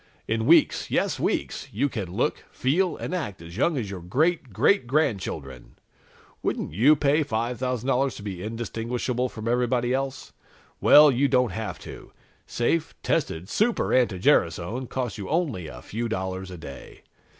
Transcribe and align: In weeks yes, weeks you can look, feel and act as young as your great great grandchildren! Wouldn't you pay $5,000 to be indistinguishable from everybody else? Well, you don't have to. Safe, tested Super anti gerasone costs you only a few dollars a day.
In 0.27 0.47
weeks 0.47 0.89
yes, 0.89 1.19
weeks 1.19 1.67
you 1.71 1.87
can 1.87 2.09
look, 2.09 2.43
feel 2.51 2.97
and 2.97 3.13
act 3.13 3.39
as 3.39 3.55
young 3.55 3.77
as 3.77 3.91
your 3.91 4.01
great 4.01 4.51
great 4.51 4.87
grandchildren! 4.87 5.75
Wouldn't 6.41 6.73
you 6.73 6.95
pay 6.95 7.23
$5,000 7.23 8.15
to 8.15 8.23
be 8.23 8.41
indistinguishable 8.41 9.29
from 9.29 9.47
everybody 9.47 9.93
else? 9.93 10.31
Well, 10.79 11.11
you 11.11 11.27
don't 11.27 11.51
have 11.51 11.77
to. 11.81 12.11
Safe, 12.47 12.95
tested 13.03 13.47
Super 13.47 13.93
anti 13.93 14.17
gerasone 14.17 14.87
costs 14.89 15.19
you 15.19 15.29
only 15.29 15.67
a 15.67 15.83
few 15.83 16.09
dollars 16.09 16.49
a 16.49 16.57
day. 16.57 17.01